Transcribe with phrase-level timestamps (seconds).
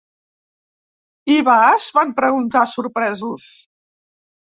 [1.29, 3.47] "Hi vas?", van preguntar, sorpresos.